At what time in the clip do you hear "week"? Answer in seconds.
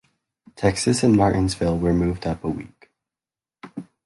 2.49-2.89